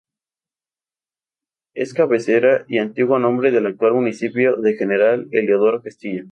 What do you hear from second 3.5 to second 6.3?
del actual municipio de General Heliodoro Castillo.